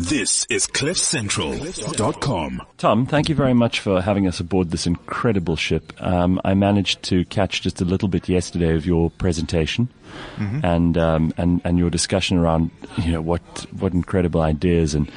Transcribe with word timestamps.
This 0.00 0.46
is 0.48 0.68
CliffCentral.com. 0.68 2.62
Tom, 2.76 3.04
thank 3.04 3.28
you 3.28 3.34
very 3.34 3.52
much 3.52 3.80
for 3.80 4.00
having 4.00 4.28
us 4.28 4.38
aboard 4.38 4.70
this 4.70 4.86
incredible 4.86 5.56
ship. 5.56 5.92
Um, 6.00 6.40
I 6.44 6.54
managed 6.54 7.02
to 7.04 7.24
catch 7.24 7.62
just 7.62 7.80
a 7.80 7.84
little 7.84 8.06
bit 8.06 8.28
yesterday 8.28 8.76
of 8.76 8.86
your 8.86 9.10
presentation 9.10 9.88
Mm-hmm. 10.36 10.64
and, 10.64 10.96
um, 10.96 11.34
and 11.36 11.60
and 11.64 11.78
your 11.78 11.90
discussion 11.90 12.38
around 12.38 12.70
you 12.96 13.12
know 13.12 13.20
what 13.20 13.42
what 13.78 13.92
incredible 13.92 14.40
ideas 14.40 14.94
and, 14.94 15.10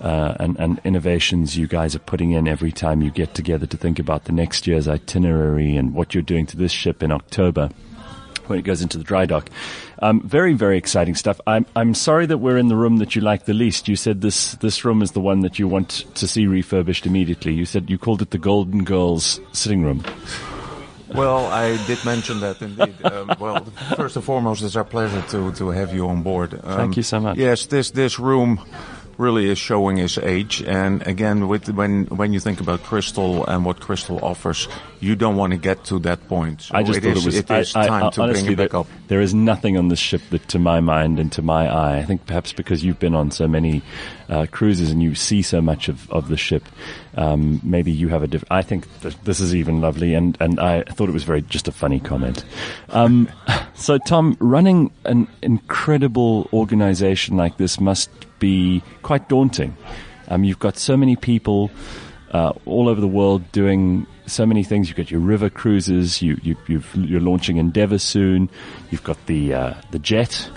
uh, 0.00 0.34
and 0.40 0.58
and 0.58 0.80
innovations 0.82 1.58
you 1.58 1.66
guys 1.66 1.94
are 1.94 2.00
putting 2.00 2.30
in 2.32 2.48
every 2.48 2.72
time 2.72 3.02
you 3.02 3.10
get 3.10 3.34
together 3.34 3.66
to 3.66 3.76
think 3.76 3.98
about 3.98 4.24
the 4.24 4.32
next 4.32 4.66
year's 4.66 4.88
itinerary 4.88 5.76
and 5.76 5.92
what 5.92 6.14
you're 6.14 6.22
doing 6.22 6.46
to 6.46 6.56
this 6.56 6.72
ship 6.72 7.02
in 7.02 7.12
October 7.12 7.68
when 8.50 8.58
it 8.58 8.62
goes 8.62 8.82
into 8.82 8.98
the 8.98 9.04
dry 9.04 9.24
dock. 9.24 9.48
Um, 10.02 10.20
very, 10.20 10.52
very 10.52 10.76
exciting 10.76 11.14
stuff. 11.14 11.40
I'm, 11.46 11.64
I'm 11.76 11.94
sorry 11.94 12.26
that 12.26 12.38
we're 12.38 12.58
in 12.58 12.68
the 12.68 12.76
room 12.76 12.98
that 12.98 13.14
you 13.14 13.22
like 13.22 13.44
the 13.46 13.54
least. 13.54 13.88
You 13.88 13.96
said 13.96 14.20
this, 14.20 14.52
this 14.56 14.84
room 14.84 15.00
is 15.00 15.12
the 15.12 15.20
one 15.20 15.40
that 15.40 15.58
you 15.58 15.68
want 15.68 16.04
to 16.14 16.28
see 16.28 16.46
refurbished 16.46 17.06
immediately. 17.06 17.54
You 17.54 17.64
said 17.64 17.88
you 17.88 17.96
called 17.96 18.20
it 18.20 18.30
the 18.30 18.38
Golden 18.38 18.84
Girls 18.84 19.40
sitting 19.52 19.82
room. 19.82 20.04
Well, 21.14 21.46
I 21.46 21.84
did 21.86 22.04
mention 22.04 22.40
that 22.40 22.60
indeed. 22.62 22.94
um, 23.04 23.34
well, 23.38 23.64
first 23.96 24.16
and 24.16 24.24
foremost, 24.24 24.62
it's 24.62 24.76
our 24.76 24.84
pleasure 24.84 25.22
to, 25.30 25.52
to 25.52 25.68
have 25.70 25.94
you 25.94 26.08
on 26.08 26.22
board. 26.22 26.54
Um, 26.54 26.76
Thank 26.76 26.96
you 26.96 27.02
so 27.02 27.20
much. 27.20 27.36
Yes, 27.36 27.66
this 27.66 27.90
this 27.90 28.20
room 28.20 28.60
really 29.20 29.48
is 29.48 29.58
showing 29.58 29.98
his 29.98 30.18
age. 30.18 30.62
And 30.62 31.06
again, 31.06 31.46
with 31.46 31.68
when 31.68 32.06
when 32.06 32.32
you 32.32 32.40
think 32.40 32.60
about 32.60 32.82
Crystal 32.82 33.46
and 33.46 33.64
what 33.64 33.78
Crystal 33.80 34.18
offers, 34.24 34.66
you 35.00 35.14
don't 35.14 35.36
want 35.36 35.52
to 35.52 35.58
get 35.58 35.84
to 35.84 35.98
that 36.00 36.26
point. 36.28 36.62
So 36.62 36.74
I 36.74 36.82
just 36.82 36.98
it 36.98 37.02
thought 37.02 37.16
is, 37.18 37.22
it 37.22 37.26
was. 37.26 37.36
it 37.36 37.50
is 37.50 37.76
I, 37.76 37.82
I- 37.82 37.86
time 37.86 38.10
to 38.12 38.22
honestly, 38.22 38.42
bring 38.42 38.52
it 38.54 38.56
back 38.56 38.74
up. 38.74 38.86
There 39.08 39.20
is 39.20 39.34
nothing 39.34 39.76
on 39.76 39.88
this 39.88 39.98
ship 39.98 40.22
that, 40.30 40.48
to 40.48 40.58
my 40.58 40.80
mind 40.80 41.18
and 41.18 41.30
to 41.32 41.42
my 41.42 41.68
eye, 41.68 41.98
I 41.98 42.04
think 42.04 42.26
perhaps 42.26 42.52
because 42.52 42.82
you've 42.82 42.98
been 42.98 43.14
on 43.14 43.30
so 43.30 43.46
many 43.46 43.82
uh, 44.28 44.46
cruises 44.50 44.90
and 44.90 45.02
you 45.02 45.14
see 45.14 45.42
so 45.42 45.60
much 45.60 45.88
of, 45.88 46.10
of 46.10 46.28
the 46.28 46.36
ship, 46.36 46.64
um, 47.16 47.60
maybe 47.62 47.92
you 47.92 48.08
have 48.08 48.22
a 48.22 48.26
different. 48.26 48.52
I 48.52 48.62
think 48.62 48.86
th- 49.02 49.16
this 49.24 49.40
is 49.40 49.54
even 49.54 49.80
lovely, 49.80 50.14
and 50.14 50.36
and 50.40 50.58
I 50.58 50.82
thought 50.82 51.08
it 51.08 51.12
was 51.12 51.24
very 51.24 51.42
just 51.42 51.68
a 51.68 51.72
funny 51.72 52.00
comment. 52.00 52.44
Um, 52.90 53.28
so, 53.74 53.98
Tom, 53.98 54.36
running 54.40 54.90
an 55.04 55.28
incredible 55.42 56.48
organization 56.52 57.36
like 57.36 57.56
this 57.58 57.78
must 57.80 58.08
be 58.40 58.82
quite 59.02 59.28
daunting. 59.28 59.76
Um, 60.26 60.42
you've 60.42 60.58
got 60.58 60.76
so 60.76 60.96
many 60.96 61.14
people 61.14 61.70
uh, 62.32 62.52
all 62.66 62.88
over 62.88 63.00
the 63.00 63.06
world 63.06 63.50
doing 63.52 64.06
so 64.26 64.46
many 64.46 64.64
things. 64.64 64.88
You've 64.88 64.96
got 64.96 65.10
your 65.10 65.20
river 65.20 65.50
cruises. 65.50 66.22
You, 66.22 66.40
you, 66.42 66.56
you're 66.94 67.20
launching 67.20 67.56
Endeavour 67.56 67.98
soon. 67.98 68.50
You've 68.90 69.04
got 69.04 69.24
the 69.26 69.54
uh, 69.54 69.74
the 69.92 69.98
jet. 69.98 70.50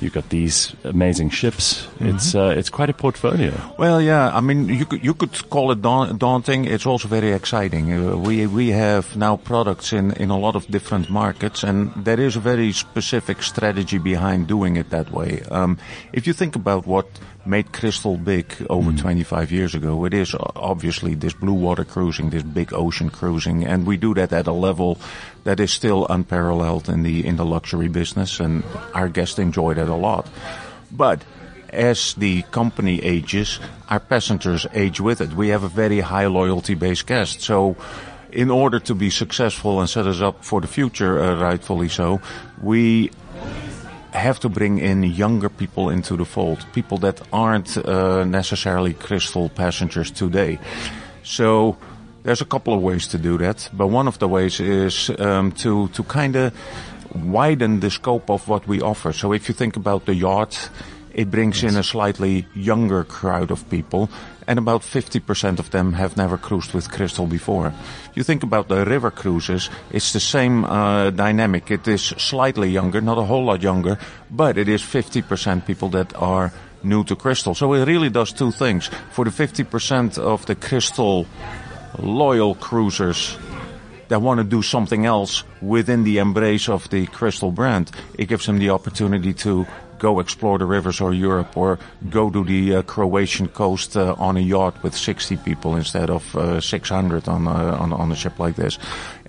You've 0.00 0.14
got 0.14 0.30
these 0.30 0.74
amazing 0.84 1.30
ships. 1.30 1.86
It's 2.00 2.34
uh, 2.34 2.54
it's 2.56 2.70
quite 2.70 2.88
a 2.88 2.94
portfolio. 2.94 3.52
Well, 3.78 4.00
yeah. 4.00 4.34
I 4.34 4.40
mean, 4.40 4.68
you 4.68 4.86
could 4.86 5.04
you 5.04 5.14
could 5.14 5.50
call 5.50 5.72
it 5.72 5.82
daun- 5.82 6.16
daunting. 6.16 6.64
It's 6.64 6.86
also 6.86 7.06
very 7.06 7.32
exciting. 7.32 7.92
Uh, 7.92 8.16
we 8.16 8.46
we 8.46 8.70
have 8.70 9.14
now 9.16 9.36
products 9.36 9.92
in 9.92 10.12
in 10.12 10.30
a 10.30 10.38
lot 10.38 10.56
of 10.56 10.66
different 10.68 11.10
markets, 11.10 11.62
and 11.62 11.92
there 11.94 12.18
is 12.18 12.36
a 12.36 12.40
very 12.40 12.72
specific 12.72 13.42
strategy 13.42 13.98
behind 13.98 14.46
doing 14.46 14.76
it 14.76 14.88
that 14.90 15.10
way. 15.10 15.42
Um, 15.50 15.76
if 16.12 16.26
you 16.26 16.32
think 16.32 16.56
about 16.56 16.86
what 16.86 17.06
made 17.44 17.72
Crystal 17.72 18.16
big 18.16 18.54
over 18.68 18.92
25 18.92 19.50
years 19.50 19.74
ago, 19.74 20.04
it 20.04 20.14
is 20.14 20.34
obviously 20.56 21.14
this 21.14 21.32
blue 21.32 21.54
water 21.54 21.84
cruising, 21.84 22.30
this 22.30 22.42
big 22.42 22.72
ocean 22.72 23.10
cruising, 23.10 23.66
and 23.66 23.86
we 23.86 23.96
do 23.96 24.14
that 24.14 24.32
at 24.32 24.46
a 24.46 24.52
level 24.52 24.98
that 25.44 25.60
is 25.60 25.72
still 25.72 26.06
unparalleled 26.08 26.88
in 26.88 27.02
the 27.02 27.26
in 27.26 27.36
the 27.36 27.44
luxury 27.44 27.88
business, 27.88 28.40
and 28.40 28.62
our 28.94 29.08
guests 29.08 29.38
enjoy 29.38 29.74
that 29.74 29.88
a 29.90 29.96
lot. 29.96 30.26
But 30.90 31.24
as 31.72 32.14
the 32.14 32.42
company 32.50 33.02
ages, 33.02 33.60
our 33.88 34.00
passengers 34.00 34.66
age 34.74 35.00
with 35.00 35.20
it. 35.20 35.34
We 35.34 35.48
have 35.48 35.62
a 35.62 35.68
very 35.68 36.00
high 36.00 36.26
loyalty 36.26 36.74
based 36.74 37.06
guest. 37.06 37.40
So 37.42 37.76
in 38.32 38.50
order 38.50 38.80
to 38.80 38.94
be 38.94 39.10
successful 39.10 39.80
and 39.80 39.88
set 39.88 40.06
us 40.06 40.20
up 40.20 40.44
for 40.44 40.60
the 40.60 40.66
future, 40.66 41.20
uh, 41.20 41.40
rightfully 41.40 41.88
so, 41.88 42.20
we 42.62 43.10
have 44.12 44.40
to 44.40 44.48
bring 44.48 44.78
in 44.78 45.02
younger 45.04 45.48
people 45.48 45.90
into 45.90 46.16
the 46.16 46.24
fold, 46.24 46.66
people 46.72 46.98
that 46.98 47.20
aren't 47.32 47.76
uh, 47.76 48.24
necessarily 48.24 48.92
crystal 48.92 49.48
passengers 49.48 50.10
today. 50.10 50.58
So 51.22 51.76
there's 52.22 52.40
a 52.40 52.44
couple 52.44 52.74
of 52.74 52.82
ways 52.82 53.06
to 53.08 53.18
do 53.18 53.38
that, 53.38 53.68
but 53.72 53.86
one 53.86 54.08
of 54.08 54.18
the 54.18 54.28
ways 54.28 54.60
is 54.60 55.10
um, 55.18 55.52
to 55.52 55.88
to 55.88 56.02
kind 56.02 56.36
of 56.36 56.52
widen 57.14 57.80
the 57.80 57.90
scope 57.90 58.30
of 58.30 58.48
what 58.48 58.66
we 58.66 58.80
offer. 58.80 59.12
So 59.12 59.32
if 59.32 59.48
you 59.48 59.54
think 59.54 59.76
about 59.76 60.06
the 60.06 60.14
yacht, 60.14 60.70
it 61.12 61.30
brings 61.30 61.62
in 61.62 61.76
a 61.76 61.82
slightly 61.82 62.46
younger 62.54 63.04
crowd 63.04 63.50
of 63.50 63.68
people, 63.68 64.08
and 64.46 64.58
about 64.58 64.82
50% 64.82 65.58
of 65.58 65.70
them 65.70 65.92
have 65.94 66.16
never 66.16 66.36
cruised 66.38 66.72
with 66.72 66.90
Crystal 66.90 67.26
before. 67.26 67.72
You 68.14 68.22
think 68.22 68.42
about 68.42 68.68
the 68.68 68.84
river 68.84 69.10
cruises, 69.10 69.70
it's 69.90 70.12
the 70.12 70.20
same 70.20 70.64
uh, 70.64 71.10
dynamic. 71.10 71.70
It 71.70 71.86
is 71.88 72.02
slightly 72.02 72.70
younger, 72.70 73.00
not 73.00 73.18
a 73.18 73.24
whole 73.24 73.44
lot 73.44 73.62
younger, 73.62 73.98
but 74.30 74.56
it 74.56 74.68
is 74.68 74.82
50% 74.82 75.66
people 75.66 75.88
that 75.90 76.14
are 76.16 76.52
new 76.82 77.04
to 77.04 77.16
Crystal. 77.16 77.54
So 77.54 77.74
it 77.74 77.86
really 77.86 78.10
does 78.10 78.32
two 78.32 78.52
things. 78.52 78.88
For 79.10 79.24
the 79.24 79.30
50% 79.30 80.18
of 80.18 80.46
the 80.46 80.54
Crystal 80.54 81.26
loyal 81.98 82.54
cruisers 82.54 83.36
that 84.10 84.20
want 84.20 84.38
to 84.38 84.44
do 84.44 84.60
something 84.60 85.06
else 85.06 85.44
within 85.62 86.04
the 86.04 86.18
embrace 86.18 86.68
of 86.68 86.90
the 86.90 87.06
Crystal 87.06 87.52
brand, 87.52 87.90
it 88.18 88.26
gives 88.26 88.46
them 88.46 88.58
the 88.58 88.70
opportunity 88.70 89.32
to 89.32 89.66
go 90.00 90.18
explore 90.18 90.58
the 90.58 90.66
rivers 90.66 91.00
or 91.00 91.14
Europe 91.14 91.56
or 91.56 91.78
go 92.08 92.28
to 92.30 92.42
the 92.42 92.76
uh, 92.76 92.82
Croatian 92.82 93.48
coast 93.48 93.96
uh, 93.96 94.16
on 94.18 94.36
a 94.36 94.40
yacht 94.40 94.82
with 94.82 94.96
60 94.96 95.36
people 95.38 95.76
instead 95.76 96.10
of 96.10 96.34
uh, 96.34 96.60
600 96.60 97.28
on, 97.28 97.46
a, 97.46 97.50
on, 97.50 97.92
on 97.92 98.10
a 98.10 98.16
ship 98.16 98.38
like 98.38 98.56
this. 98.56 98.78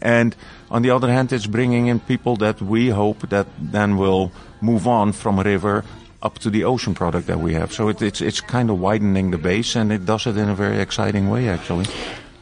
And 0.02 0.36
on 0.72 0.82
the 0.82 0.90
other 0.90 1.12
hand, 1.12 1.32
it's 1.32 1.46
bringing 1.46 1.88
in 1.88 2.00
people 2.00 2.38
that 2.38 2.62
we 2.62 2.90
hope 2.90 3.30
that 3.30 3.48
then 3.60 3.98
will 3.98 4.32
move 4.62 4.88
on 4.88 5.12
from 5.12 5.40
river 5.40 5.84
up 6.24 6.40
to 6.40 6.50
the 6.50 6.64
ocean 6.64 6.94
product 6.94 7.28
that 7.28 7.40
we 7.40 7.54
have. 7.54 7.74
So 7.74 7.90
it, 7.90 8.02
it's, 8.02 8.22
it's 8.22 8.42
kind 8.42 8.70
of 8.70 8.80
widening 8.80 9.32
the 9.32 9.38
base 9.38 9.76
and 9.76 9.92
it 9.92 10.06
does 10.06 10.26
it 10.26 10.38
in 10.38 10.50
a 10.50 10.56
very 10.56 10.80
exciting 10.80 11.30
way 11.30 11.50
actually. 11.50 11.86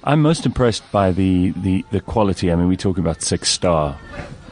I'm 0.09 0.23
most 0.23 0.47
impressed 0.47 0.91
by 0.91 1.11
the, 1.11 1.51
the, 1.51 1.85
the 1.91 2.01
quality. 2.01 2.51
I 2.51 2.55
mean, 2.55 2.67
we 2.67 2.75
talk 2.75 2.97
about 2.97 3.21
six 3.21 3.47
star, 3.47 3.95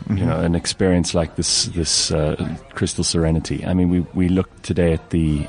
you 0.08 0.24
know, 0.24 0.40
an 0.40 0.54
experience 0.54 1.16
like 1.16 1.36
this 1.36 1.66
this 1.66 2.12
uh, 2.12 2.58
Crystal 2.76 3.04
Serenity. 3.04 3.66
I 3.66 3.74
mean, 3.74 3.90
we 3.90 4.02
we 4.14 4.30
looked 4.30 4.62
today 4.62 4.94
at 4.94 5.10
the 5.10 5.48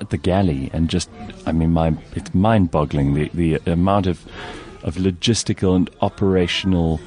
at 0.00 0.10
the 0.10 0.16
galley 0.16 0.70
and 0.72 0.90
just, 0.90 1.08
I 1.46 1.52
mean, 1.52 1.72
my 1.72 1.94
it's 2.16 2.34
mind 2.34 2.72
boggling 2.72 3.14
the 3.14 3.30
the 3.32 3.60
amount 3.70 4.08
of 4.08 4.26
of 4.82 4.96
logistical 4.96 5.76
and 5.76 5.88
operational 6.00 6.98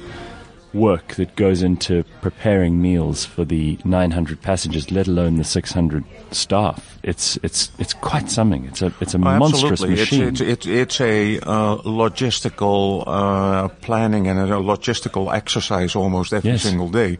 work 0.74 1.14
that 1.16 1.36
goes 1.36 1.62
into 1.62 2.02
preparing 2.22 2.80
meals 2.80 3.24
for 3.24 3.44
the 3.44 3.78
900 3.84 4.40
passengers, 4.40 4.90
let 4.90 5.06
alone 5.06 5.36
the 5.36 5.44
600 5.44 6.04
staff. 6.30 6.98
It's 7.02 7.36
it's 7.42 7.70
it's 7.78 7.92
quite 7.94 8.30
something. 8.30 8.64
It's 8.66 8.80
a 8.82 8.92
it's 9.00 9.14
a 9.14 9.18
Oh, 9.18 9.38
monstrous 9.38 9.82
Absolutely. 9.82 9.96
machine. 10.00 10.28
It's, 10.28 10.40
it's, 10.40 10.66
it's, 10.66 10.66
it's 10.66 11.00
a 11.00 11.38
uh, 11.40 11.76
logistical 11.78 13.04
uh, 13.06 13.68
planning 13.80 14.28
and 14.28 14.38
a 14.38 14.46
logistical 14.56 15.32
exercise 15.34 15.94
almost 15.96 16.32
every 16.32 16.50
Yes. 16.52 16.62
single 16.62 16.88
day. 16.88 17.18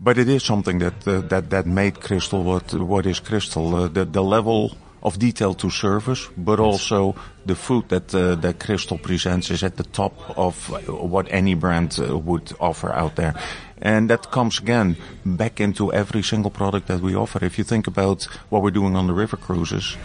But 0.00 0.18
it 0.18 0.28
is 0.28 0.42
something 0.44 0.78
that 0.80 1.06
uh, 1.08 1.20
that 1.28 1.50
that 1.50 1.66
made 1.66 2.00
Crystal 2.00 2.42
what 2.42 2.72
what 2.74 3.06
is 3.06 3.18
Crystal. 3.20 3.74
Uh, 3.74 3.88
the 3.88 4.04
the 4.04 4.22
level 4.22 4.76
of 5.06 5.18
detail 5.20 5.54
to 5.54 5.70
service, 5.70 6.28
but 6.36 6.58
also 6.58 7.14
the 7.46 7.54
food 7.54 7.88
that 7.88 8.12
uh, 8.12 8.34
that 8.34 8.58
Crystal 8.58 8.98
presents 8.98 9.50
is 9.50 9.62
at 9.62 9.76
the 9.76 9.84
top 9.84 10.12
of 10.36 10.68
what 10.88 11.26
any 11.30 11.54
brand 11.54 11.98
uh, 11.98 12.18
would 12.18 12.52
offer 12.58 12.92
out 12.92 13.14
there. 13.14 13.34
And 13.80 14.10
that 14.10 14.30
comes 14.30 14.58
again 14.58 14.96
back 15.24 15.60
into 15.60 15.92
every 15.92 16.22
single 16.22 16.50
product 16.50 16.88
that 16.88 17.00
we 17.00 17.14
offer. 17.14 17.44
If 17.44 17.56
you 17.56 17.64
think 17.64 17.86
about 17.86 18.24
what 18.50 18.62
we're 18.62 18.74
doing 18.74 18.96
on 18.96 19.06
the 19.06 19.14
river 19.14 19.36
cruises, 19.36 19.96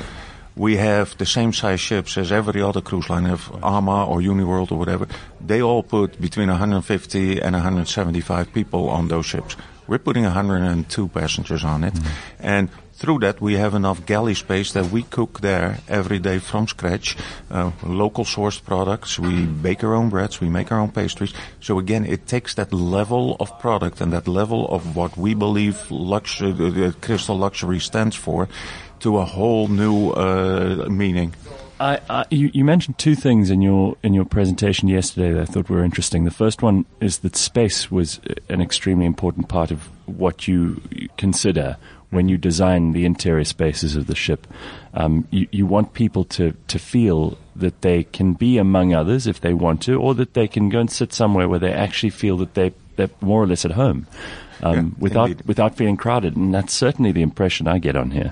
we 0.55 0.77
have 0.77 1.17
the 1.17 1.25
same 1.25 1.53
size 1.53 1.79
ships 1.79 2.17
as 2.17 2.31
every 2.31 2.61
other 2.61 2.81
cruise 2.81 3.09
line 3.09 3.25
have 3.25 3.49
AMA 3.63 4.05
or 4.05 4.19
Uniworld 4.19 4.71
or 4.71 4.77
whatever. 4.77 5.07
They 5.39 5.61
all 5.61 5.81
put 5.81 6.19
between 6.21 6.49
150 6.49 7.41
and 7.41 7.53
175 7.55 8.53
people 8.53 8.89
on 8.89 9.07
those 9.07 9.25
ships. 9.25 9.55
We're 9.87 9.99
putting 9.99 10.25
102 10.25 11.07
passengers 11.07 11.63
on 11.63 11.83
it. 11.83 11.93
And 12.39 12.69
through 13.01 13.17
that, 13.17 13.41
we 13.41 13.55
have 13.55 13.73
enough 13.73 14.05
galley 14.05 14.35
space 14.35 14.73
that 14.73 14.91
we 14.91 15.01
cook 15.01 15.41
there 15.41 15.79
every 15.87 16.19
day 16.19 16.37
from 16.37 16.67
scratch. 16.67 17.17
Uh, 17.49 17.71
local 17.83 18.23
sourced 18.23 18.63
products. 18.63 19.17
We 19.17 19.47
bake 19.47 19.83
our 19.83 19.95
own 19.95 20.09
breads. 20.09 20.39
We 20.39 20.49
make 20.49 20.71
our 20.71 20.79
own 20.79 20.91
pastries. 20.91 21.33
So 21.59 21.79
again, 21.79 22.05
it 22.05 22.27
takes 22.27 22.53
that 22.53 22.71
level 22.71 23.37
of 23.39 23.57
product 23.57 24.01
and 24.01 24.13
that 24.13 24.27
level 24.27 24.67
of 24.67 24.95
what 24.95 25.17
we 25.17 25.33
believe 25.33 25.89
luxury, 25.89 26.53
uh, 26.53 26.91
crystal 27.01 27.35
luxury 27.35 27.79
stands 27.79 28.15
for 28.15 28.47
to 28.99 29.17
a 29.17 29.25
whole 29.25 29.67
new 29.67 30.11
uh, 30.11 30.87
meaning. 30.87 31.33
I, 31.79 31.99
I, 32.07 32.25
you, 32.29 32.51
you 32.53 32.63
mentioned 32.63 32.99
two 32.99 33.15
things 33.15 33.49
in 33.49 33.63
your 33.63 33.97
in 34.03 34.13
your 34.13 34.25
presentation 34.25 34.87
yesterday 34.87 35.33
that 35.33 35.41
I 35.41 35.45
thought 35.45 35.67
were 35.67 35.83
interesting. 35.83 36.25
The 36.25 36.29
first 36.29 36.61
one 36.61 36.85
is 36.99 37.19
that 37.19 37.35
space 37.35 37.89
was 37.89 38.19
an 38.47 38.61
extremely 38.61 39.07
important 39.07 39.49
part 39.49 39.71
of 39.71 39.89
what 40.05 40.47
you 40.47 40.79
consider 41.17 41.77
when 42.11 42.29
you 42.29 42.37
design 42.37 42.91
the 42.91 43.05
interior 43.05 43.43
spaces 43.43 43.95
of 43.95 44.05
the 44.07 44.15
ship, 44.15 44.45
um, 44.93 45.27
you, 45.31 45.47
you 45.51 45.65
want 45.65 45.93
people 45.93 46.23
to, 46.25 46.53
to 46.67 46.77
feel 46.77 47.37
that 47.55 47.81
they 47.81 48.03
can 48.03 48.33
be 48.33 48.57
among 48.57 48.93
others 48.93 49.27
if 49.27 49.41
they 49.41 49.53
want 49.53 49.81
to, 49.83 49.95
or 49.95 50.13
that 50.15 50.33
they 50.33 50.47
can 50.47 50.69
go 50.69 50.79
and 50.79 50.91
sit 50.91 51.13
somewhere 51.13 51.47
where 51.49 51.59
they 51.59 51.73
actually 51.73 52.09
feel 52.09 52.37
that 52.37 52.53
they, 52.53 52.73
they're 52.97 53.09
more 53.21 53.41
or 53.41 53.47
less 53.47 53.65
at 53.65 53.71
home. 53.71 54.05
Um, 54.63 54.75
Yeah, 54.75 54.83
without 54.99 55.29
indeed. 55.31 55.47
without 55.47 55.75
feeling 55.75 55.97
crowded, 55.97 56.35
and 56.37 56.53
that's 56.53 56.73
certainly 56.73 57.11
the 57.11 57.23
impression 57.23 57.67
I 57.67 57.79
get 57.79 57.95
on 57.95 58.11
here. 58.11 58.31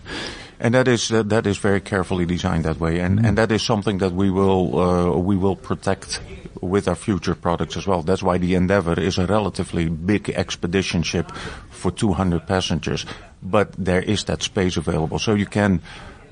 And 0.59 0.75
that 0.75 0.87
is 0.87 1.11
uh, 1.11 1.23
that 1.23 1.47
is 1.47 1.57
very 1.57 1.79
carefully 1.81 2.25
designed 2.25 2.65
that 2.65 2.79
way, 2.79 2.99
and 2.99 3.25
and 3.25 3.35
that 3.37 3.51
is 3.51 3.63
something 3.63 3.97
that 3.99 4.11
we 4.11 4.29
will 4.29 4.77
uh, 4.77 5.17
we 5.17 5.35
will 5.37 5.55
protect 5.55 6.21
with 6.61 6.87
our 6.87 6.95
future 6.95 7.33
products 7.33 7.77
as 7.77 7.87
well. 7.87 8.03
That's 8.03 8.21
why 8.21 8.37
the 8.37 8.53
Endeavour 8.55 8.99
is 8.99 9.17
a 9.17 9.25
relatively 9.25 9.87
big 9.89 10.29
expedition 10.29 11.01
ship 11.03 11.31
for 11.71 11.89
200 11.91 12.45
passengers, 12.45 13.05
but 13.41 13.71
there 13.77 14.01
is 14.01 14.23
that 14.25 14.43
space 14.43 14.77
available, 14.77 15.19
so 15.19 15.33
you 15.33 15.45
can 15.45 15.81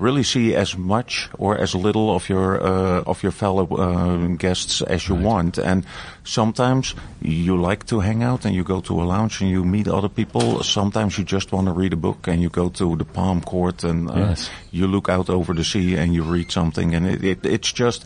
really 0.00 0.22
see 0.22 0.54
as 0.54 0.76
much 0.78 1.28
or 1.38 1.58
as 1.58 1.74
little 1.74 2.14
of 2.14 2.28
your 2.28 2.62
uh, 2.62 3.02
of 3.04 3.20
your 3.24 3.32
fellow 3.32 3.66
uh, 3.66 4.36
guests 4.36 4.80
as 4.82 5.08
you 5.08 5.16
want. 5.16 5.58
And 5.58 5.84
sometimes 6.22 6.94
you 7.20 7.60
like 7.60 7.84
to 7.86 7.98
hang 8.00 8.22
out 8.22 8.44
and 8.44 8.54
you 8.54 8.62
go 8.62 8.80
to 8.80 9.02
a 9.02 9.04
lounge 9.04 9.40
and 9.40 9.50
you 9.50 9.64
meet 9.64 9.88
other 9.88 10.08
people. 10.08 10.62
Sometimes 10.62 11.18
you 11.18 11.24
just 11.24 11.50
want 11.50 11.66
to 11.66 11.72
read 11.72 11.92
a 11.92 11.96
book 11.96 12.28
and 12.28 12.40
you 12.40 12.48
go 12.48 12.68
to 12.68 12.94
the 12.96 13.04
Palm 13.04 13.40
Court 13.40 13.82
and 13.82 14.08
uh, 14.08 14.14
Yes. 14.28 14.50
you 14.70 14.86
look 14.86 15.08
out 15.08 15.28
over 15.30 15.52
the 15.52 15.64
sea 15.64 15.96
and 15.96 16.14
you 16.14 16.22
read 16.22 16.52
something. 16.52 16.94
And 16.94 17.04
it, 17.04 17.24
it, 17.24 17.44
it's 17.46 17.72
just 17.72 18.04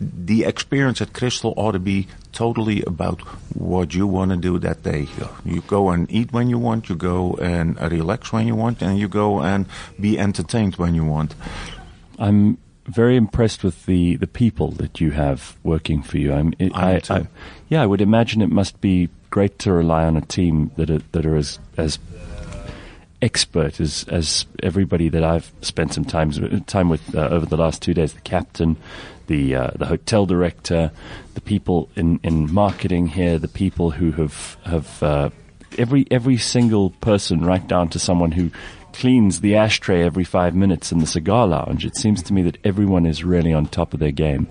the 0.00 0.44
experience 0.44 1.00
at 1.00 1.12
Crystal 1.12 1.54
ought 1.56 1.72
to 1.72 1.78
be 1.78 2.06
totally 2.32 2.82
about 2.82 3.20
what 3.54 3.94
you 3.94 4.06
want 4.06 4.30
to 4.30 4.36
do 4.36 4.58
that 4.58 4.82
day. 4.82 5.08
You 5.44 5.62
go 5.62 5.90
and 5.90 6.10
eat 6.10 6.32
when 6.32 6.50
you 6.50 6.58
want, 6.58 6.88
you 6.88 6.94
go 6.94 7.34
and 7.34 7.80
relax 7.80 8.32
when 8.32 8.46
you 8.46 8.54
want, 8.54 8.82
and 8.82 8.98
you 8.98 9.08
go 9.08 9.40
and 9.40 9.66
be 9.98 10.18
entertained 10.18 10.76
when 10.76 10.94
you 10.94 11.04
want. 11.04 11.34
I'm 12.18 12.58
very 12.86 13.16
impressed 13.16 13.64
with 13.64 13.86
the, 13.86 14.16
the 14.16 14.26
people 14.26 14.70
that 14.72 15.00
you 15.00 15.10
have 15.12 15.56
working 15.62 16.02
for 16.02 16.18
you. 16.18 16.32
I'm, 16.32 16.54
I 16.74 16.92
am 16.92 17.00
too. 17.00 17.26
yeah, 17.68 17.82
I 17.82 17.86
would 17.86 18.00
imagine 18.00 18.42
it 18.42 18.50
must 18.50 18.80
be 18.80 19.08
great 19.30 19.58
to 19.60 19.72
rely 19.72 20.04
on 20.04 20.16
a 20.16 20.20
team 20.20 20.70
that 20.76 20.90
are, 20.90 21.00
that 21.12 21.26
are 21.26 21.36
as 21.36 21.58
as 21.76 21.98
expert 23.26 23.80
as 23.80 24.04
as 24.08 24.46
everybody 24.62 25.08
that 25.10 25.24
I've 25.24 25.50
spent 25.60 25.92
some 25.92 26.04
time 26.04 26.30
time 26.66 26.88
with 26.88 27.14
uh, 27.14 27.28
over 27.36 27.44
the 27.44 27.56
last 27.56 27.82
two 27.82 27.92
days. 27.92 28.12
The 28.12 28.20
captain, 28.20 28.76
the 29.26 29.42
uh, 29.54 29.70
the 29.74 29.86
hotel 29.86 30.26
director, 30.26 30.92
the 31.34 31.40
people 31.40 31.88
in, 31.96 32.20
in 32.22 32.52
marketing 32.52 33.08
here, 33.08 33.38
the 33.38 33.48
people 33.48 33.90
who 33.90 34.12
have 34.12 34.56
have 34.64 35.02
uh, 35.02 35.30
every 35.76 36.06
every 36.10 36.38
single 36.38 36.90
person, 36.90 37.44
right 37.44 37.66
down 37.66 37.88
to 37.90 37.98
someone 37.98 38.32
who 38.32 38.50
cleans 38.92 39.40
the 39.40 39.56
ashtray 39.56 40.02
every 40.02 40.24
five 40.24 40.54
minutes 40.54 40.92
in 40.92 41.00
the 41.00 41.06
cigar 41.06 41.46
lounge. 41.46 41.84
It 41.84 41.96
seems 41.96 42.22
to 42.22 42.32
me 42.32 42.42
that 42.42 42.58
everyone 42.64 43.04
is 43.04 43.24
really 43.24 43.52
on 43.52 43.66
top 43.66 43.92
of 43.92 44.00
their 44.00 44.12
game. 44.12 44.46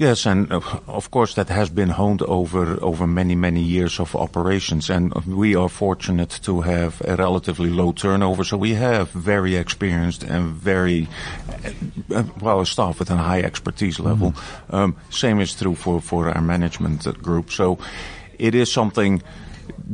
Yes, 0.00 0.24
and 0.24 0.50
uh, 0.50 0.60
of 0.86 1.10
course 1.10 1.34
that 1.34 1.50
has 1.50 1.68
been 1.68 1.90
honed 1.90 2.22
over 2.22 2.82
over 2.82 3.06
many 3.06 3.34
many 3.34 3.60
years 3.60 4.00
of 4.00 4.16
operations, 4.16 4.88
and 4.88 5.12
we 5.26 5.54
are 5.54 5.68
fortunate 5.68 6.40
to 6.42 6.62
have 6.62 7.02
a 7.04 7.16
relatively 7.16 7.68
low 7.68 7.92
turnover. 7.92 8.42
So 8.42 8.56
we 8.56 8.72
have 8.76 9.10
very 9.10 9.56
experienced 9.56 10.22
and 10.22 10.54
very 10.54 11.06
uh, 12.14 12.24
well 12.40 12.64
staff 12.64 12.98
with 12.98 13.10
a 13.10 13.16
high 13.16 13.42
expertise 13.42 14.00
level. 14.00 14.32
Um, 14.70 14.96
same 15.10 15.38
is 15.38 15.54
true 15.54 15.74
for 15.74 16.00
for 16.00 16.30
our 16.30 16.40
management 16.40 17.04
group. 17.22 17.50
So 17.50 17.76
it 18.38 18.54
is 18.54 18.72
something 18.72 19.22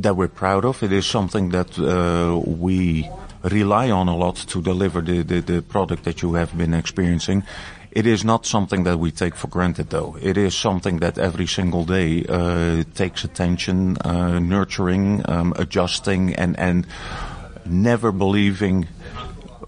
that 0.01 0.15
we're 0.15 0.29
proud 0.29 0.63
of. 0.63 0.83
It 0.83 0.93
is 0.93 1.05
something 1.05 1.51
that 1.51 1.77
uh, 1.77 2.39
we 2.47 3.09
rely 3.43 3.91
on 3.91 4.07
a 4.07 4.15
lot 4.15 4.35
to 4.35 4.61
deliver 4.61 5.01
the, 5.01 5.21
the, 5.23 5.41
the 5.41 5.61
product 5.61 6.03
that 6.03 6.21
you 6.21 6.33
have 6.35 6.57
been 6.57 6.73
experiencing. 6.73 7.43
It 7.91 8.05
is 8.05 8.23
not 8.23 8.45
something 8.45 8.83
that 8.83 8.99
we 8.99 9.11
take 9.11 9.35
for 9.35 9.47
granted, 9.47 9.89
though. 9.89 10.17
It 10.21 10.37
is 10.37 10.55
something 10.55 10.99
that 10.99 11.17
every 11.17 11.47
single 11.47 11.85
day 11.85 12.25
uh, 12.27 12.83
takes 12.93 13.23
attention, 13.23 13.97
uh, 13.97 14.39
nurturing, 14.39 15.27
um, 15.29 15.53
adjusting, 15.57 16.35
and 16.35 16.57
and 16.59 16.85
never 17.65 18.11
believing. 18.11 18.87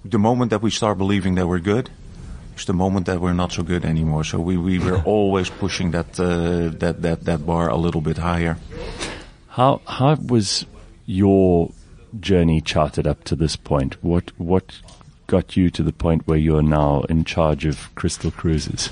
The 0.05 0.19
moment 0.19 0.51
that 0.51 0.61
we 0.61 0.69
start 0.69 0.97
believing 0.97 1.35
that 1.35 1.47
we're 1.47 1.59
good, 1.59 1.89
is 2.59 2.65
the 2.65 2.73
moment 2.73 3.05
that 3.05 3.19
we're 3.19 3.33
not 3.33 3.51
so 3.51 3.63
good 3.63 3.85
anymore. 3.85 4.23
So 4.23 4.39
we 4.39 4.57
we 4.57 4.79
were 4.79 4.97
always 5.05 5.49
pushing 5.49 5.91
that 5.91 6.19
uh, 6.19 6.77
that 6.79 7.01
that 7.01 7.25
that 7.25 7.45
bar 7.45 7.69
a 7.69 7.77
little 7.77 8.01
bit 8.01 8.17
higher. 8.17 8.57
How 9.47 9.81
how 9.85 10.15
was 10.15 10.65
your 11.05 11.71
journey 12.19 12.61
charted 12.61 13.07
up 13.07 13.23
to 13.25 13.35
this 13.35 13.55
point? 13.55 14.03
What 14.03 14.31
what 14.37 14.81
got 15.29 15.55
you 15.55 15.69
to 15.69 15.83
the 15.83 15.93
point 15.93 16.27
where 16.27 16.37
you 16.37 16.57
are 16.57 16.63
now 16.63 17.03
in 17.07 17.23
charge 17.23 17.65
of 17.65 17.93
Crystal 17.95 18.31
Cruises? 18.31 18.89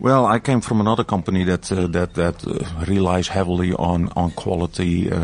Well, 0.00 0.26
I 0.26 0.38
came 0.38 0.60
from 0.60 0.80
another 0.80 1.02
company 1.02 1.42
that 1.44 1.72
uh, 1.72 1.88
that 1.88 2.14
that 2.14 2.46
uh, 2.46 2.84
relies 2.86 3.28
heavily 3.28 3.72
on 3.72 4.12
on 4.14 4.30
quality 4.30 5.10
uh, 5.10 5.16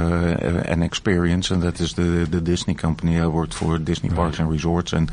and 0.67 0.83
experience, 0.83 1.53
and 1.53 1.63
that 1.63 1.81
is 1.81 1.95
the 1.95 2.27
the 2.29 2.41
Disney 2.41 2.75
company. 2.75 3.21
I 3.21 3.29
worked 3.29 3.55
for 3.55 3.79
Disney 3.79 4.11
Parks 4.11 4.41
and 4.41 4.51
Resorts, 4.51 4.93
and 4.93 5.11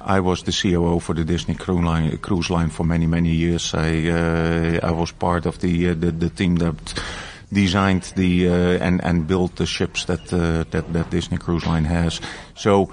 I 0.00 0.20
was 0.20 0.42
the 0.42 0.52
COO 0.52 1.00
for 1.00 1.14
the 1.14 1.24
Disney 1.24 1.54
cruise 1.54 1.84
line, 1.84 2.18
cruise 2.18 2.50
line 2.50 2.68
for 2.68 2.84
many 2.84 3.06
many 3.06 3.30
years. 3.30 3.72
I 3.72 4.10
uh, 4.10 4.80
I 4.82 4.90
was 4.90 5.12
part 5.12 5.46
of 5.46 5.58
the 5.58 5.90
uh, 5.90 5.94
the, 5.94 6.10
the 6.10 6.28
team 6.28 6.56
that 6.56 6.76
designed 7.50 8.12
the 8.14 8.48
uh, 8.48 8.86
and 8.86 9.00
and 9.04 9.26
built 9.26 9.56
the 9.56 9.66
ships 9.66 10.04
that 10.04 10.32
uh, 10.32 10.64
that 10.70 10.92
that 10.92 11.10
Disney 11.10 11.38
Cruise 11.38 11.66
Line 11.66 11.86
has. 11.86 12.20
So. 12.54 12.90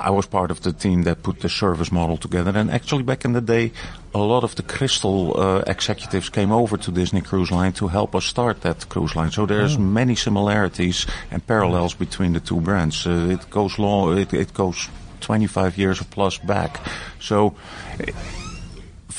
I 0.00 0.10
was 0.10 0.26
part 0.26 0.50
of 0.50 0.60
the 0.60 0.72
team 0.72 1.02
that 1.02 1.22
put 1.22 1.40
the 1.40 1.48
service 1.48 1.90
model 1.92 2.16
together. 2.16 2.52
And 2.56 2.70
actually, 2.70 3.02
back 3.02 3.24
in 3.24 3.32
the 3.32 3.40
day, 3.40 3.72
a 4.14 4.18
lot 4.18 4.44
of 4.44 4.54
the 4.54 4.62
Crystal 4.62 5.38
uh, 5.40 5.62
executives 5.66 6.30
came 6.30 6.52
over 6.52 6.76
to 6.76 6.90
Disney 6.92 7.20
Cruise 7.20 7.50
Line 7.50 7.72
to 7.72 7.88
help 7.88 8.14
us 8.14 8.24
start 8.24 8.60
that 8.62 8.88
cruise 8.88 9.14
line. 9.16 9.30
So 9.30 9.46
there's 9.46 9.76
many 9.78 10.14
similarities 10.14 11.06
and 11.30 11.46
parallels 11.46 11.94
between 11.94 12.32
the 12.32 12.40
two 12.40 12.60
brands. 12.60 13.06
Uh, 13.06 13.28
it 13.30 13.50
goes 13.50 13.78
long. 13.78 14.18
It, 14.18 14.32
it 14.32 14.54
goes 14.54 14.88
25 15.20 15.76
years 15.76 16.00
or 16.00 16.04
plus 16.04 16.38
back. 16.38 16.80
So. 17.20 17.54
eh, 18.00 18.12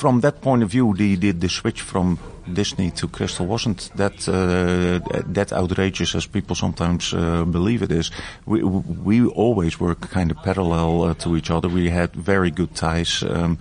From 0.00 0.20
that 0.20 0.40
point 0.40 0.62
of 0.62 0.70
view, 0.70 0.94
the, 0.94 1.14
the, 1.14 1.32
the 1.32 1.48
switch 1.50 1.82
from 1.82 2.18
Disney 2.50 2.90
to 2.92 3.06
Crystal 3.06 3.46
wasn't 3.46 3.90
that 3.96 4.26
uh, 4.26 5.00
that 5.26 5.52
outrageous 5.52 6.14
as 6.14 6.24
people 6.24 6.56
sometimes 6.56 7.12
uh, 7.12 7.44
believe 7.44 7.82
it 7.82 7.92
is. 7.92 8.10
We 8.46 8.62
we 8.62 9.26
always 9.26 9.78
were 9.78 9.94
kind 9.94 10.30
of 10.30 10.38
parallel 10.42 11.02
uh, 11.02 11.14
to 11.16 11.36
each 11.36 11.50
other. 11.50 11.68
We 11.68 11.90
had 11.90 12.14
very 12.14 12.50
good 12.50 12.74
ties. 12.74 13.22
Um, 13.22 13.58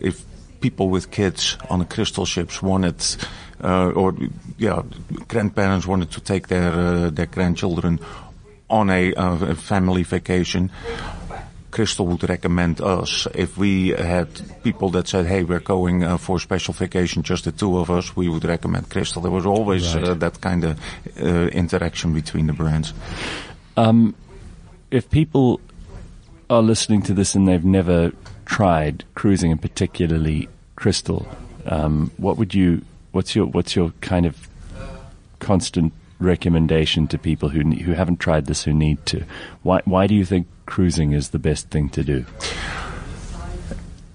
if 0.00 0.22
people 0.60 0.90
with 0.90 1.10
kids 1.10 1.58
on 1.68 1.80
the 1.80 1.86
Crystal 1.86 2.24
ships 2.24 2.62
wanted, 2.62 3.04
uh, 3.60 3.90
or 3.90 4.14
yeah, 4.58 4.82
grandparents 5.26 5.88
wanted 5.88 6.12
to 6.12 6.20
take 6.20 6.46
their 6.46 6.70
uh, 6.70 7.10
their 7.10 7.26
grandchildren 7.26 7.98
on 8.68 8.90
a, 8.90 9.12
uh, 9.14 9.50
a 9.50 9.54
family 9.56 10.04
vacation. 10.04 10.70
Crystal 11.70 12.06
would 12.06 12.28
recommend 12.28 12.80
us. 12.80 13.26
If 13.34 13.56
we 13.56 13.88
had 13.88 14.28
people 14.62 14.90
that 14.90 15.08
said, 15.08 15.26
"Hey, 15.26 15.44
we're 15.44 15.60
going 15.60 16.04
uh, 16.04 16.18
for 16.18 16.36
a 16.36 16.40
special 16.40 16.74
vacation, 16.74 17.22
just 17.22 17.44
the 17.44 17.52
two 17.52 17.78
of 17.78 17.90
us," 17.90 18.16
we 18.16 18.28
would 18.28 18.44
recommend 18.44 18.90
Crystal. 18.90 19.22
There 19.22 19.30
was 19.30 19.46
always 19.46 19.94
uh, 19.94 20.14
that 20.14 20.40
kind 20.40 20.64
of 20.64 20.80
uh, 21.20 21.48
interaction 21.48 22.12
between 22.12 22.46
the 22.46 22.52
brands. 22.52 22.92
If 24.90 25.08
people 25.08 25.60
are 26.48 26.62
listening 26.62 27.02
to 27.02 27.14
this 27.14 27.36
and 27.36 27.46
they've 27.46 27.64
never 27.64 28.10
tried 28.44 29.04
cruising, 29.14 29.52
and 29.52 29.62
particularly 29.62 30.48
Crystal, 30.74 31.28
um, 31.66 32.10
what 32.16 32.36
would 32.36 32.54
you? 32.54 32.82
What's 33.12 33.36
your 33.36 33.46
what's 33.46 33.76
your 33.76 33.92
kind 34.00 34.26
of 34.26 34.48
constant 35.38 35.92
recommendation 36.20 37.06
to 37.08 37.18
people 37.18 37.48
who 37.48 37.62
who 37.62 37.92
haven't 37.92 38.20
tried 38.20 38.46
this 38.46 38.64
who 38.64 38.72
need 38.72 39.04
to? 39.06 39.24
Why 39.62 39.80
why 39.84 40.06
do 40.06 40.14
you 40.14 40.24
think 40.24 40.46
cruising 40.66 41.12
is 41.12 41.30
the 41.30 41.38
best 41.38 41.70
thing 41.70 41.88
to 41.90 42.04
do? 42.04 42.24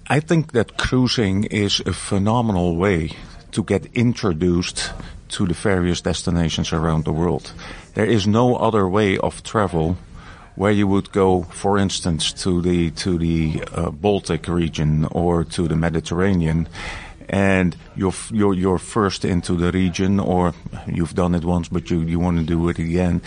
I 0.07 0.19
think 0.19 0.51
that 0.51 0.77
cruising 0.77 1.45
is 1.45 1.81
a 1.85 1.93
phenomenal 1.93 2.75
way 2.75 3.11
to 3.51 3.63
get 3.63 3.87
introduced 3.93 4.91
to 5.29 5.47
the 5.47 5.53
various 5.53 6.01
destinations 6.01 6.71
around 6.71 7.05
the 7.05 7.11
world. 7.11 7.53
There 7.95 8.05
is 8.05 8.27
no 8.27 8.55
other 8.55 8.87
way 8.87 9.17
of 9.17 9.41
travel 9.41 9.97
where 10.55 10.71
you 10.71 10.87
would 10.87 11.11
go, 11.11 11.43
for 11.43 11.77
instance, 11.77 12.31
to 12.43 12.61
the 12.61 12.91
to 12.91 13.17
the 13.17 13.63
uh, 13.73 13.89
Baltic 13.89 14.47
region 14.47 15.05
or 15.11 15.43
to 15.43 15.67
the 15.67 15.75
Mediterranean, 15.75 16.67
and 17.29 17.75
you're 17.95 18.13
you're 18.31 18.53
you're 18.53 18.77
first 18.79 19.25
into 19.25 19.55
the 19.55 19.71
region, 19.71 20.19
or 20.19 20.53
you've 20.87 21.13
done 21.15 21.35
it 21.35 21.43
once, 21.43 21.69
but 21.69 21.89
you 21.89 22.01
you 22.01 22.19
want 22.19 22.37
to 22.37 22.43
do 22.43 22.69
it 22.69 22.79
again. 22.79 23.21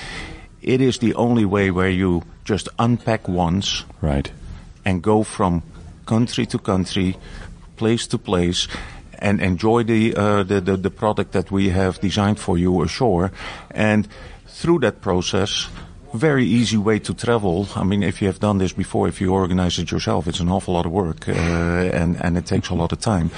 It 0.62 0.80
is 0.80 0.98
the 0.98 1.14
only 1.14 1.44
way 1.44 1.70
where 1.70 1.90
you 1.90 2.22
just 2.44 2.68
unpack 2.78 3.28
once 3.28 3.84
Right. 4.02 4.30
and 4.84 5.02
go 5.02 5.22
from 5.22 5.62
country 6.06 6.46
to 6.46 6.58
country, 6.58 7.16
place 7.76 8.06
to 8.08 8.18
place, 8.18 8.68
and 9.18 9.40
enjoy 9.40 9.84
the, 9.84 10.14
uh, 10.16 10.42
the, 10.42 10.60
the 10.60 10.76
the 10.76 10.90
product 10.90 11.32
that 11.32 11.50
we 11.50 11.70
have 11.70 12.00
designed 12.00 12.38
for 12.38 12.58
you 12.58 12.82
ashore. 12.82 13.30
And 13.70 14.08
through 14.46 14.80
that 14.80 15.00
process, 15.00 15.68
very 16.14 16.44
easy 16.44 16.76
way 16.76 16.98
to 16.98 17.14
travel. 17.14 17.68
I 17.76 17.84
mean, 17.84 18.02
if 18.02 18.22
you 18.22 18.28
have 18.28 18.40
done 18.40 18.58
this 18.58 18.72
before, 18.72 19.08
if 19.08 19.20
you 19.20 19.32
organize 19.32 19.78
it 19.78 19.90
yourself, 19.90 20.26
it's 20.26 20.40
an 20.40 20.48
awful 20.48 20.74
lot 20.74 20.86
of 20.86 20.92
work, 20.92 21.28
uh, 21.28 21.32
and 21.32 22.16
and 22.24 22.38
it 22.38 22.46
takes 22.46 22.70
a 22.70 22.74
lot 22.74 22.92
of 22.92 23.00
time. 23.00 23.30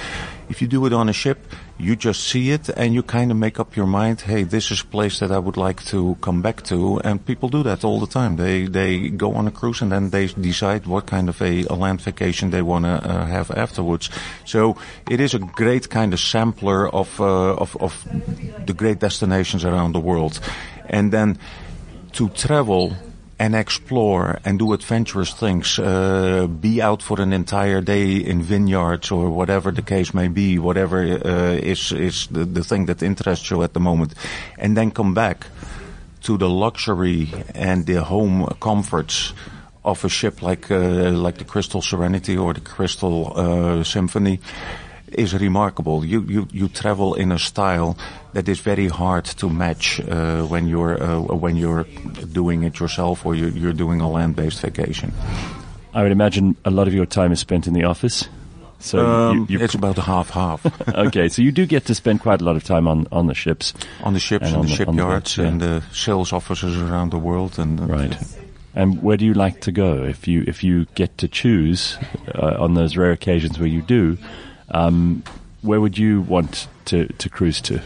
If 0.49 0.61
you 0.61 0.67
do 0.67 0.85
it 0.85 0.93
on 0.93 1.09
a 1.09 1.13
ship, 1.13 1.37
you 1.77 1.95
just 1.95 2.27
see 2.27 2.51
it 2.51 2.69
and 2.69 2.93
you 2.93 3.03
kind 3.03 3.31
of 3.31 3.37
make 3.37 3.59
up 3.59 3.75
your 3.75 3.87
mind. 3.87 4.21
Hey, 4.21 4.43
this 4.43 4.71
is 4.71 4.81
a 4.81 4.85
place 4.85 5.19
that 5.19 5.31
I 5.31 5.39
would 5.39 5.57
like 5.57 5.83
to 5.85 6.15
come 6.21 6.41
back 6.41 6.63
to, 6.63 6.99
and 7.03 7.25
people 7.25 7.49
do 7.49 7.63
that 7.63 7.83
all 7.83 7.99
the 7.99 8.07
time. 8.07 8.35
They 8.35 8.67
they 8.67 9.09
go 9.09 9.33
on 9.33 9.47
a 9.47 9.51
cruise 9.51 9.81
and 9.81 9.91
then 9.91 10.09
they 10.09 10.27
decide 10.27 10.85
what 10.85 11.05
kind 11.05 11.29
of 11.29 11.41
a, 11.41 11.63
a 11.65 11.75
land 11.75 12.01
vacation 12.01 12.51
they 12.51 12.61
want 12.61 12.85
to 12.85 12.91
uh, 12.91 13.25
have 13.25 13.51
afterwards. 13.51 14.09
So 14.45 14.75
it 15.09 15.19
is 15.19 15.33
a 15.33 15.39
great 15.39 15.89
kind 15.89 16.13
of 16.13 16.19
sampler 16.19 16.87
of, 16.89 17.19
uh, 17.19 17.55
of 17.55 17.75
of 17.77 18.07
the 18.65 18.73
great 18.73 18.99
destinations 18.99 19.65
around 19.65 19.93
the 19.93 20.01
world, 20.01 20.39
and 20.89 21.11
then 21.11 21.37
to 22.13 22.29
travel 22.29 22.93
and 23.41 23.55
explore 23.55 24.39
and 24.45 24.59
do 24.59 24.71
adventurous 24.71 25.33
things, 25.33 25.79
uh, 25.79 26.45
be 26.45 26.79
out 26.79 27.01
for 27.01 27.19
an 27.19 27.33
entire 27.33 27.81
day 27.81 28.17
in 28.17 28.43
vineyards 28.43 29.09
or 29.09 29.31
whatever 29.31 29.71
the 29.71 29.81
case 29.81 30.13
may 30.13 30.27
be, 30.27 30.59
whatever 30.59 31.01
uh, 31.01 31.53
is 31.53 31.91
is 31.91 32.27
the, 32.27 32.45
the 32.45 32.63
thing 32.63 32.85
that 32.85 33.01
interests 33.01 33.49
you 33.49 33.63
at 33.63 33.73
the 33.73 33.79
moment, 33.79 34.13
and 34.59 34.77
then 34.77 34.91
come 34.91 35.15
back 35.15 35.47
to 36.21 36.37
the 36.37 36.47
luxury 36.47 37.33
and 37.55 37.87
the 37.87 38.03
home 38.03 38.45
comforts 38.59 39.33
of 39.83 40.05
a 40.05 40.09
ship 40.09 40.43
like 40.43 40.69
uh, 40.69 41.09
like 41.09 41.39
the 41.39 41.45
Crystal 41.45 41.81
Serenity 41.81 42.37
or 42.37 42.53
the 42.53 42.61
Crystal 42.61 43.33
uh, 43.35 43.83
Symphony 43.83 44.39
is 45.13 45.33
remarkable. 45.33 46.05
You, 46.05 46.21
you, 46.21 46.47
you 46.51 46.67
travel 46.67 47.13
in 47.15 47.31
a 47.31 47.39
style 47.39 47.97
that 48.33 48.47
is 48.47 48.59
very 48.59 48.87
hard 48.87 49.25
to 49.25 49.49
match 49.49 49.99
uh, 49.99 50.43
when 50.43 50.67
you're 50.67 51.01
uh, 51.01 51.19
when 51.21 51.55
you're 51.55 51.85
doing 52.31 52.63
it 52.63 52.79
yourself 52.79 53.25
or 53.25 53.35
you're, 53.35 53.49
you're 53.49 53.73
doing 53.73 54.01
a 54.01 54.09
land-based 54.09 54.61
vacation. 54.61 55.13
I 55.93 56.03
would 56.03 56.11
imagine 56.11 56.55
a 56.63 56.71
lot 56.71 56.87
of 56.87 56.93
your 56.93 57.05
time 57.05 57.31
is 57.31 57.39
spent 57.39 57.67
in 57.67 57.73
the 57.73 57.83
office. 57.83 58.29
So 58.79 59.05
Um, 59.05 59.45
you, 59.49 59.59
it's 59.59 59.75
about 59.75 59.97
half 59.97 60.31
half 60.31 60.65
okay, 60.95 61.29
so 61.29 61.43
you 61.43 61.51
do 61.51 61.67
get 61.67 61.85
to 61.85 61.93
spend 61.93 62.21
quite 62.21 62.41
a 62.41 62.43
lot 62.43 62.55
of 62.55 62.63
time 62.63 62.87
on, 62.87 63.07
on 63.11 63.27
the 63.27 63.35
ships. 63.35 63.73
on 64.03 64.13
the 64.13 64.19
ships 64.19 64.47
And 64.47 64.55
and, 64.55 64.63
the 64.63 64.69
the 64.69 64.75
shipyards 64.75 65.37
yeah. 65.37 65.45
and 65.45 65.61
the 65.61 65.83
sales 65.91 66.33
offices 66.33 66.81
around 66.81 67.11
the 67.11 67.19
world. 67.19 67.59
And 67.59 67.79
uh, 67.79 67.85
Right. 67.85 68.17
And 68.73 69.03
where 69.03 69.17
do 69.17 69.25
you 69.25 69.33
like 69.33 69.61
to 69.61 69.71
go 69.71 70.03
if 70.03 70.27
you 70.27 70.45
if 70.47 70.63
you 70.63 70.85
get 70.95 71.17
to 71.17 71.27
choose 71.27 71.97
uh, 72.33 72.55
on 72.57 72.73
those 72.73 72.95
rare 72.95 73.11
occasions 73.11 73.59
where 73.59 73.67
you 73.67 73.81
do? 73.81 74.17
Um, 74.71 75.23
where 75.61 75.79
would 75.79 75.97
you 75.97 76.21
want 76.21 76.67
to, 76.85 77.07
to 77.07 77.29
cruise 77.29 77.61
to? 77.61 77.81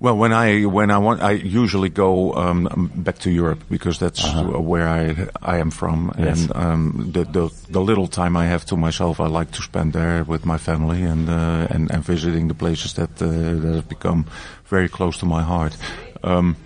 Well, 0.00 0.16
when 0.16 0.32
I 0.32 0.64
when 0.66 0.90
I 0.90 0.98
want, 0.98 1.22
I 1.22 1.30
usually 1.30 1.88
go 1.88 2.34
um, 2.34 2.90
back 2.92 3.18
to 3.20 3.30
Europe 3.30 3.62
because 3.70 4.00
that's 4.00 4.20
where 4.34 4.88
I 4.88 5.28
I 5.40 5.58
am 5.60 5.70
from, 5.70 6.08
Uh-huh. 6.10 6.24
Yes. 6.24 6.40
and 6.40 6.56
um, 6.56 7.10
the, 7.12 7.22
the 7.24 7.50
the 7.70 7.80
little 7.80 8.08
time 8.08 8.36
I 8.36 8.46
have 8.46 8.64
to 8.66 8.76
myself, 8.76 9.20
I 9.20 9.28
like 9.28 9.52
to 9.52 9.62
spend 9.62 9.92
there 9.92 10.24
with 10.24 10.44
my 10.44 10.58
family 10.58 11.04
and 11.04 11.28
uh, 11.28 11.68
and, 11.70 11.88
and 11.92 12.04
visiting 12.04 12.48
the 12.48 12.54
places 12.54 12.94
that 12.94 13.10
uh, 13.22 13.28
that 13.62 13.74
have 13.74 13.88
become 13.88 14.24
very 14.70 14.88
close 14.88 15.18
to 15.18 15.26
my 15.26 15.42
heart. 15.42 15.76
Um, 16.24 16.56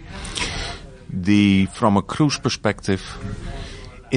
the 1.11 1.67
from 1.75 1.97
a 1.99 2.03
cruise 2.03 2.39
perspective. 2.41 3.03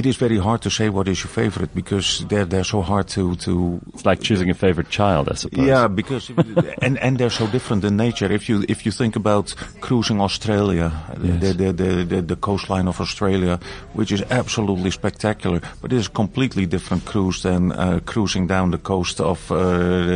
It 0.00 0.06
is 0.06 0.16
very 0.16 0.38
hard 0.38 0.60
to 0.62 0.70
say 0.70 0.88
what 0.88 1.08
is 1.08 1.18
your 1.22 1.28
favorite 1.42 1.74
because 1.74 2.24
they're 2.30 2.46
they're 2.48 2.64
so 2.64 2.80
hard 2.80 3.06
to 3.16 3.36
to 3.44 3.52
It's 3.92 4.06
like 4.10 4.20
choosing 4.28 4.48
a 4.50 4.54
favorite 4.54 4.88
child, 4.88 5.28
I 5.28 5.34
suppose. 5.36 5.66
yeah, 5.66 5.88
because 5.88 6.32
and 6.86 6.96
and 7.04 7.18
they're 7.18 7.36
so 7.42 7.46
different 7.56 7.84
in 7.84 7.96
nature. 7.96 8.32
If 8.32 8.48
you 8.48 8.64
if 8.68 8.86
you 8.86 8.92
think 8.92 9.14
about 9.16 9.54
cruising 9.86 10.18
Australia, 10.28 10.88
Yes. 11.22 11.40
the, 11.42 11.50
the, 11.60 11.68
the 11.80 11.90
the 12.12 12.20
the 12.32 12.36
coastline 12.48 12.88
of 12.88 12.96
Australia, 13.00 13.58
which 13.98 14.10
is 14.16 14.22
absolutely 14.30 14.90
spectacular, 14.90 15.60
but 15.82 15.92
it 15.92 15.98
is 16.00 16.06
a 16.06 16.14
completely 16.22 16.64
different 16.66 17.04
cruise 17.04 17.42
than 17.42 17.72
uh, 17.72 18.00
cruising 18.12 18.48
down 18.48 18.70
the 18.70 18.78
coast 18.92 19.20
of 19.20 19.50
uh, 19.52 19.56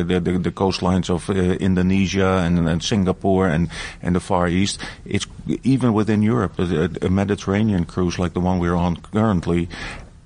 the, 0.09 0.19
the 0.25 0.33
the 0.49 0.53
coastlines 0.63 1.11
of 1.11 1.29
uh, 1.29 1.35
Indonesia 1.61 2.41
and, 2.47 2.69
and 2.69 2.81
Singapore 2.83 3.53
and 3.55 3.69
and 4.03 4.15
the 4.17 4.21
Far 4.21 4.49
East. 4.49 4.81
It's 5.05 5.27
even 5.63 5.93
within 5.93 6.23
Europe, 6.25 6.59
a, 6.59 6.89
a 7.07 7.11
Mediterranean 7.11 7.85
cruise 7.85 8.17
like 8.23 8.33
the 8.33 8.41
one 8.41 8.57
we're 8.65 8.81
on 8.87 8.97
currently 9.13 9.69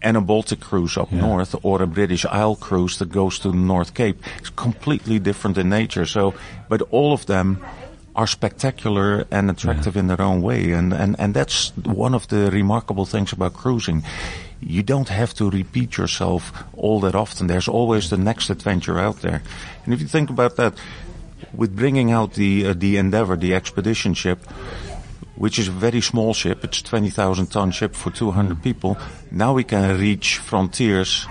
and 0.01 0.17
a 0.17 0.21
Baltic 0.21 0.61
cruise 0.61 0.97
up 0.97 1.11
north 1.11 1.55
or 1.63 1.83
a 1.83 1.87
British 1.87 2.25
Isle 2.25 2.57
cruise 2.57 2.99
that 2.99 3.11
goes 3.11 3.39
to 3.41 3.51
the 3.51 3.57
North 3.57 3.95
Cape 3.95 4.23
is 4.41 4.51
completely 4.51 5.19
different 5.19 5.59
in 5.59 5.69
nature. 5.69 6.07
So, 6.07 6.35
but 6.69 6.83
all 6.91 7.13
of 7.13 7.27
them 7.27 7.65
are 8.15 8.27
spectacular 8.27 9.27
and 9.31 9.51
attractive 9.51 9.97
in 9.97 10.09
their 10.09 10.21
own 10.21 10.43
way. 10.43 10.73
And, 10.73 10.93
and, 10.93 11.17
and 11.19 11.35
that's 11.35 11.71
one 11.77 12.15
of 12.15 12.27
the 12.29 12.51
remarkable 12.51 13.07
things 13.07 13.33
about 13.33 13.55
cruising. 13.55 14.03
You 14.61 14.83
don't 14.83 15.09
have 15.09 15.35
to 15.35 15.49
repeat 15.51 15.97
yourself 15.97 16.53
all 16.77 17.01
that 17.01 17.15
often. 17.15 17.47
There's 17.47 17.69
always 17.69 18.11
the 18.11 18.17
next 18.17 18.51
adventure 18.51 18.99
out 18.99 19.23
there. 19.23 19.43
And 19.85 19.95
if 19.95 20.01
you 20.01 20.09
think 20.09 20.31
about 20.31 20.57
that, 20.57 20.75
with 21.55 21.77
bringing 21.77 22.11
out 22.11 22.35
the, 22.35 22.67
uh, 22.67 22.75
the 22.77 22.97
Endeavour, 22.97 23.37
the 23.37 23.55
expedition 23.55 24.15
ship, 24.15 24.41
which 25.39 25.59
is 25.59 25.69
a 25.69 25.73
very 25.73 26.01
small 26.01 26.35
ship. 26.35 26.65
It's 26.65 26.83
20,000 26.83 27.47
ton 27.47 27.71
ship 27.71 27.95
for 27.95 28.11
200 28.11 28.63
people. 28.63 28.99
Now 29.31 29.55
we 29.55 29.65
can 29.65 29.99
reach 29.99 30.39
frontiers 30.39 31.27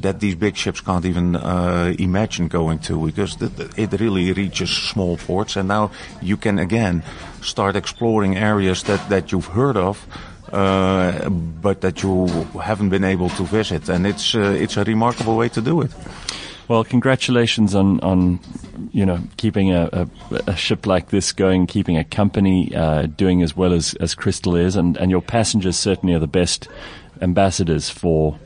that 0.00 0.20
these 0.20 0.34
big 0.34 0.56
ships 0.56 0.80
can't 0.80 1.04
even 1.04 1.36
uh, 1.36 1.94
imagine 1.98 2.48
going 2.48 2.78
to 2.80 3.06
because 3.06 3.36
it 3.76 3.92
really 4.00 4.32
reaches 4.32 4.70
small 4.70 5.16
ports. 5.16 5.56
And 5.56 5.68
now 5.68 5.90
you 6.20 6.36
can 6.36 6.58
again 6.58 7.02
start 7.42 7.76
exploring 7.76 8.36
areas 8.36 8.82
that, 8.84 9.08
that 9.10 9.32
you've 9.32 9.46
heard 9.46 9.76
of. 9.76 10.06
Uh, 10.50 11.30
but 11.30 11.80
that 11.80 12.02
you 12.02 12.26
haven't 12.62 12.90
been 12.90 13.04
able 13.04 13.30
to 13.30 13.42
visit, 13.44 13.88
and 13.88 14.06
it's 14.06 14.34
uh, 14.34 14.40
it's 14.40 14.76
a 14.76 14.84
remarkable 14.84 15.34
way 15.34 15.48
to 15.48 15.62
do 15.62 15.80
it. 15.80 15.90
Well, 16.72 16.84
congratulations 16.84 17.74
on, 17.74 18.00
on 18.00 18.40
you 18.92 19.04
know 19.04 19.20
keeping 19.36 19.74
a, 19.74 19.90
a, 19.92 20.08
a 20.46 20.56
ship 20.56 20.86
like 20.86 21.10
this 21.10 21.32
going, 21.32 21.66
keeping 21.66 21.98
a 21.98 22.02
company 22.02 22.74
uh, 22.74 23.02
doing 23.02 23.42
as 23.42 23.54
well 23.54 23.74
as, 23.74 23.92
as 23.96 24.14
Crystal 24.14 24.56
is, 24.56 24.74
and, 24.74 24.96
and 24.96 25.10
your 25.10 25.20
passengers 25.20 25.76
certainly 25.76 26.14
are 26.14 26.18
the 26.18 26.26
best 26.26 26.68
ambassadors 27.20 27.90
for 27.90 28.38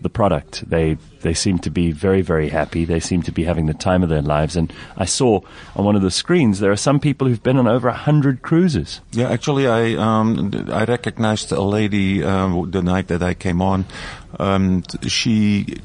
the 0.00 0.08
product. 0.10 0.68
They 0.68 0.94
they 1.20 1.32
seem 1.32 1.60
to 1.60 1.70
be 1.70 1.92
very 1.92 2.22
very 2.22 2.48
happy. 2.48 2.84
They 2.84 2.98
seem 2.98 3.22
to 3.22 3.30
be 3.30 3.44
having 3.44 3.66
the 3.66 3.74
time 3.74 4.02
of 4.02 4.08
their 4.08 4.20
lives. 4.20 4.56
And 4.56 4.72
I 4.96 5.04
saw 5.04 5.40
on 5.76 5.84
one 5.84 5.94
of 5.94 6.02
the 6.02 6.10
screens 6.10 6.58
there 6.58 6.72
are 6.72 6.76
some 6.76 6.98
people 6.98 7.28
who've 7.28 7.40
been 7.40 7.56
on 7.56 7.68
over 7.68 7.88
hundred 7.90 8.42
cruises. 8.42 9.00
Yeah, 9.12 9.30
actually, 9.30 9.68
I 9.68 9.94
um, 9.94 10.66
I 10.72 10.86
recognized 10.86 11.52
a 11.52 11.62
lady 11.62 12.24
um, 12.24 12.72
the 12.72 12.82
night 12.82 13.06
that 13.08 13.22
I 13.22 13.34
came 13.34 13.62
on. 13.62 13.84
Um, 14.40 14.82
she 15.06 15.78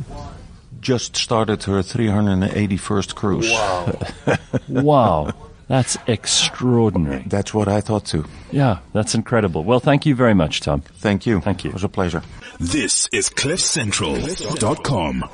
just 0.86 1.16
started 1.18 1.64
her 1.64 1.80
381st 1.82 3.16
cruise. 3.16 3.50
Wow, 3.52 3.98
wow. 4.70 5.34
that's 5.68 5.98
extraordinary. 6.06 7.24
That's 7.26 7.56
what 7.56 7.68
I 7.68 7.82
thought 7.82 8.06
too. 8.06 8.26
Yeah, 8.52 8.78
that's 8.94 9.16
incredible. 9.16 9.64
Well, 9.64 9.80
thank 9.80 10.06
you 10.06 10.14
very 10.14 10.36
much, 10.36 10.62
Tom. 10.62 10.82
Thank 10.82 11.26
you. 11.26 11.42
Thank 11.42 11.64
you. 11.64 11.72
It 11.72 11.74
was 11.74 11.84
a 11.84 11.90
pleasure. 11.90 12.22
This 12.60 13.10
is 13.12 13.30
CliffCentral.com. 13.30 15.26